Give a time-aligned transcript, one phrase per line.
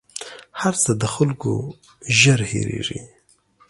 [0.61, 1.51] هر څه د خلکو
[2.19, 2.99] ژر هېرېـږي